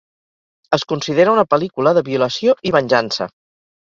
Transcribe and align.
Es 0.77 0.85
considera 0.93 1.35
una 1.37 1.45
pel·lícula 1.51 1.93
de 1.99 2.03
violació 2.09 2.57
i 2.71 2.77
venjança. 2.79 3.29